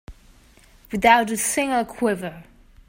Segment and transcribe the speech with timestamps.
[0.91, 2.41] Without a single quiver.